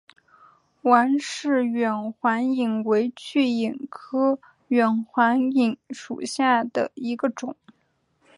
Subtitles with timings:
[0.81, 7.55] 王氏远环蚓为巨蚓科远环蚓属下的一个种。